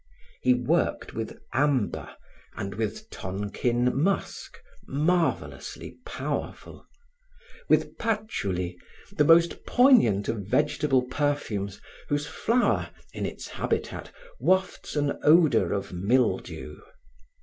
[0.41, 2.15] He worked with amber
[2.55, 6.87] and with Tonkin musk, marvelously powerful;
[7.69, 8.79] with patchouli,
[9.11, 11.79] the most poignant of vegetable perfumes
[12.09, 16.77] whose flower, in its habitat, wafts an odor of mildew.